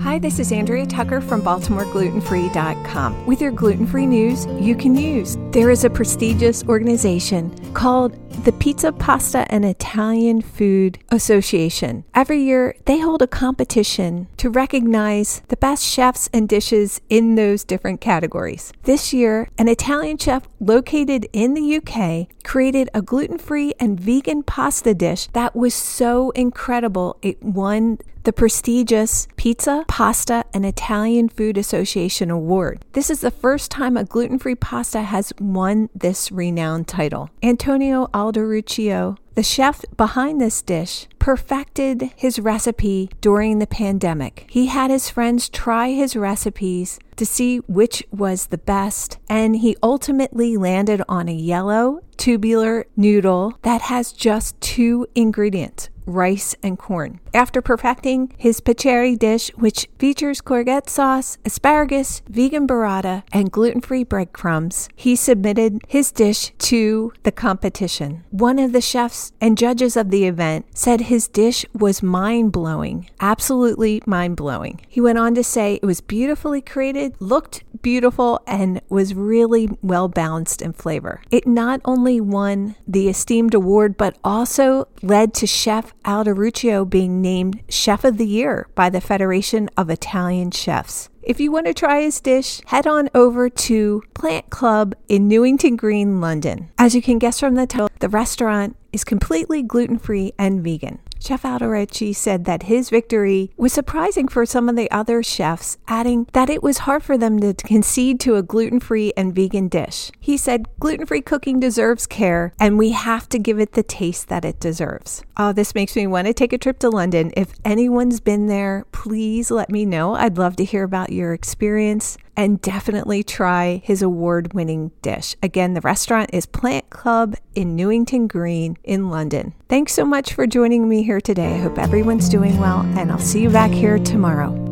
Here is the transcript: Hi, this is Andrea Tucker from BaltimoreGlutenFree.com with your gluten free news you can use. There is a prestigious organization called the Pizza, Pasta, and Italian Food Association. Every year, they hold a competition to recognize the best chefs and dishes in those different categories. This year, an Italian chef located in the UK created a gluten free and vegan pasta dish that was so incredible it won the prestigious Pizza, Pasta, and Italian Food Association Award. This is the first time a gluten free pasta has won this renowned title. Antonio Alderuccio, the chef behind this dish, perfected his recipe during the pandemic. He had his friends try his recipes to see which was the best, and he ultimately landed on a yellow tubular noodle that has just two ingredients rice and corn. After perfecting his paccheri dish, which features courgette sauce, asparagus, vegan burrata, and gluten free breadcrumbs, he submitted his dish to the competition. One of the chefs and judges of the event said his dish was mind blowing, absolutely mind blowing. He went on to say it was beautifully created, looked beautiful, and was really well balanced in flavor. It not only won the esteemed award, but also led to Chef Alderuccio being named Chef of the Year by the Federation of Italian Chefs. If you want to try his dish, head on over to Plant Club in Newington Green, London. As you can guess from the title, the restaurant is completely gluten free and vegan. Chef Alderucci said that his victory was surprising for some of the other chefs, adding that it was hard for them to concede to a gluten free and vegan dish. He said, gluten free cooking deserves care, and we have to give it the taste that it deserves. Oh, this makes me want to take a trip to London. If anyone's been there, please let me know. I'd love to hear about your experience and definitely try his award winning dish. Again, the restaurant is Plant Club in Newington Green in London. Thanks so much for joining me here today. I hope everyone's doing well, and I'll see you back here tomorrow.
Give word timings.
Hi, 0.00 0.18
this 0.18 0.38
is 0.38 0.52
Andrea 0.52 0.86
Tucker 0.86 1.20
from 1.20 1.42
BaltimoreGlutenFree.com 1.42 3.26
with 3.26 3.42
your 3.42 3.52
gluten 3.52 3.86
free 3.86 4.06
news 4.06 4.46
you 4.58 4.74
can 4.74 4.96
use. 4.96 5.36
There 5.50 5.70
is 5.70 5.84
a 5.84 5.90
prestigious 5.90 6.64
organization 6.64 7.54
called 7.74 8.16
the 8.44 8.52
Pizza, 8.52 8.90
Pasta, 8.90 9.46
and 9.50 9.66
Italian 9.66 10.40
Food 10.40 10.98
Association. 11.10 12.04
Every 12.14 12.42
year, 12.42 12.74
they 12.86 13.00
hold 13.00 13.20
a 13.20 13.26
competition 13.26 14.28
to 14.38 14.48
recognize 14.48 15.42
the 15.48 15.58
best 15.58 15.84
chefs 15.84 16.28
and 16.32 16.48
dishes 16.48 17.02
in 17.10 17.34
those 17.34 17.62
different 17.62 18.00
categories. 18.00 18.72
This 18.84 19.12
year, 19.12 19.50
an 19.58 19.68
Italian 19.68 20.16
chef 20.16 20.48
located 20.58 21.28
in 21.34 21.52
the 21.52 21.76
UK 21.76 22.28
created 22.42 22.88
a 22.94 23.02
gluten 23.02 23.38
free 23.38 23.74
and 23.78 24.00
vegan 24.00 24.42
pasta 24.42 24.94
dish 24.94 25.28
that 25.34 25.54
was 25.54 25.74
so 25.74 26.30
incredible 26.30 27.18
it 27.22 27.42
won 27.42 27.98
the 28.24 28.32
prestigious 28.32 29.26
Pizza, 29.36 29.84
Pasta, 29.88 30.44
and 30.54 30.64
Italian 30.64 31.28
Food 31.28 31.58
Association 31.58 32.30
Award. 32.30 32.84
This 32.92 33.10
is 33.10 33.20
the 33.20 33.30
first 33.30 33.70
time 33.70 33.96
a 33.96 34.04
gluten 34.04 34.38
free 34.38 34.54
pasta 34.54 35.02
has 35.02 35.32
won 35.40 35.88
this 35.94 36.30
renowned 36.30 36.88
title. 36.88 37.30
Antonio 37.42 38.06
Alderuccio, 38.14 39.16
the 39.34 39.42
chef 39.42 39.84
behind 39.96 40.40
this 40.40 40.62
dish, 40.62 41.08
perfected 41.18 42.10
his 42.16 42.38
recipe 42.38 43.10
during 43.20 43.58
the 43.58 43.66
pandemic. 43.66 44.46
He 44.50 44.66
had 44.66 44.90
his 44.90 45.08
friends 45.08 45.48
try 45.48 45.90
his 45.90 46.16
recipes 46.16 46.98
to 47.16 47.26
see 47.26 47.58
which 47.58 48.04
was 48.10 48.46
the 48.46 48.58
best, 48.58 49.18
and 49.28 49.56
he 49.56 49.76
ultimately 49.82 50.56
landed 50.56 51.02
on 51.08 51.28
a 51.28 51.34
yellow 51.34 52.00
tubular 52.16 52.86
noodle 52.96 53.58
that 53.62 53.82
has 53.82 54.12
just 54.12 54.60
two 54.60 55.06
ingredients 55.14 55.88
rice 56.06 56.54
and 56.62 56.78
corn. 56.78 57.20
After 57.34 57.62
perfecting 57.62 58.32
his 58.36 58.60
paccheri 58.60 59.18
dish, 59.18 59.50
which 59.56 59.88
features 59.98 60.40
courgette 60.40 60.88
sauce, 60.88 61.38
asparagus, 61.44 62.22
vegan 62.28 62.66
burrata, 62.66 63.22
and 63.32 63.50
gluten 63.50 63.80
free 63.80 64.04
breadcrumbs, 64.04 64.88
he 64.96 65.16
submitted 65.16 65.80
his 65.88 66.12
dish 66.12 66.52
to 66.58 67.12
the 67.22 67.32
competition. 67.32 68.24
One 68.30 68.58
of 68.58 68.72
the 68.72 68.80
chefs 68.80 69.32
and 69.40 69.58
judges 69.58 69.96
of 69.96 70.10
the 70.10 70.24
event 70.24 70.66
said 70.74 71.02
his 71.02 71.28
dish 71.28 71.64
was 71.72 72.02
mind 72.02 72.52
blowing, 72.52 73.08
absolutely 73.20 74.02
mind 74.06 74.36
blowing. 74.36 74.80
He 74.88 75.00
went 75.00 75.18
on 75.18 75.34
to 75.34 75.44
say 75.44 75.74
it 75.74 75.86
was 75.86 76.00
beautifully 76.00 76.60
created, 76.60 77.14
looked 77.20 77.64
beautiful, 77.82 78.40
and 78.46 78.80
was 78.88 79.14
really 79.14 79.68
well 79.82 80.08
balanced 80.08 80.62
in 80.62 80.72
flavor. 80.72 81.22
It 81.30 81.46
not 81.46 81.80
only 81.84 82.20
won 82.20 82.76
the 82.86 83.08
esteemed 83.08 83.54
award, 83.54 83.96
but 83.96 84.16
also 84.22 84.88
led 85.02 85.34
to 85.34 85.46
Chef 85.46 85.92
Alderuccio 86.04 86.88
being 86.88 87.20
named 87.20 87.60
Chef 87.68 88.04
of 88.04 88.18
the 88.18 88.26
Year 88.26 88.68
by 88.74 88.90
the 88.90 89.00
Federation 89.00 89.68
of 89.76 89.90
Italian 89.90 90.50
Chefs. 90.50 91.08
If 91.22 91.38
you 91.38 91.52
want 91.52 91.66
to 91.66 91.74
try 91.74 92.02
his 92.02 92.20
dish, 92.20 92.60
head 92.66 92.86
on 92.86 93.08
over 93.14 93.48
to 93.48 94.02
Plant 94.14 94.50
Club 94.50 94.94
in 95.08 95.28
Newington 95.28 95.76
Green, 95.76 96.20
London. 96.20 96.70
As 96.78 96.94
you 96.94 97.02
can 97.02 97.18
guess 97.18 97.38
from 97.38 97.54
the 97.54 97.66
title, 97.66 97.90
the 98.00 98.08
restaurant 98.08 98.76
is 98.92 99.04
completely 99.04 99.62
gluten 99.62 99.98
free 99.98 100.32
and 100.38 100.62
vegan. 100.64 100.98
Chef 101.22 101.42
Alderucci 101.44 102.12
said 102.12 102.46
that 102.46 102.64
his 102.64 102.90
victory 102.90 103.52
was 103.56 103.72
surprising 103.72 104.26
for 104.26 104.44
some 104.44 104.68
of 104.68 104.74
the 104.74 104.90
other 104.90 105.22
chefs, 105.22 105.78
adding 105.86 106.26
that 106.32 106.50
it 106.50 106.64
was 106.64 106.78
hard 106.78 107.04
for 107.04 107.16
them 107.16 107.38
to 107.38 107.54
concede 107.54 108.18
to 108.18 108.34
a 108.34 108.42
gluten 108.42 108.80
free 108.80 109.12
and 109.16 109.32
vegan 109.32 109.68
dish. 109.68 110.10
He 110.18 110.36
said, 110.36 110.66
gluten 110.80 111.06
free 111.06 111.20
cooking 111.20 111.60
deserves 111.60 112.08
care, 112.08 112.52
and 112.58 112.76
we 112.76 112.90
have 112.90 113.28
to 113.28 113.38
give 113.38 113.60
it 113.60 113.74
the 113.74 113.84
taste 113.84 114.28
that 114.30 114.44
it 114.44 114.58
deserves. 114.58 115.22
Oh, 115.36 115.52
this 115.52 115.76
makes 115.76 115.94
me 115.94 116.08
want 116.08 116.26
to 116.26 116.34
take 116.34 116.52
a 116.52 116.58
trip 116.58 116.80
to 116.80 116.90
London. 116.90 117.32
If 117.36 117.54
anyone's 117.64 118.18
been 118.18 118.48
there, 118.48 118.84
please 118.90 119.52
let 119.52 119.70
me 119.70 119.86
know. 119.86 120.14
I'd 120.14 120.38
love 120.38 120.56
to 120.56 120.64
hear 120.64 120.82
about 120.82 121.12
your 121.12 121.32
experience 121.32 122.18
and 122.36 122.60
definitely 122.60 123.22
try 123.22 123.82
his 123.84 124.02
award 124.02 124.54
winning 124.54 124.90
dish. 125.02 125.36
Again, 125.42 125.74
the 125.74 125.80
restaurant 125.80 126.30
is 126.32 126.46
Plant 126.46 126.90
Club 126.90 127.36
in 127.54 127.76
Newington 127.76 128.26
Green 128.26 128.76
in 128.84 129.10
London. 129.10 129.54
Thanks 129.68 129.92
so 129.92 130.04
much 130.04 130.32
for 130.32 130.46
joining 130.46 130.88
me 130.88 131.02
here 131.02 131.20
today. 131.20 131.54
I 131.54 131.58
hope 131.58 131.78
everyone's 131.78 132.28
doing 132.28 132.58
well, 132.58 132.80
and 132.98 133.10
I'll 133.10 133.18
see 133.18 133.42
you 133.42 133.50
back 133.50 133.70
here 133.70 133.98
tomorrow. 133.98 134.71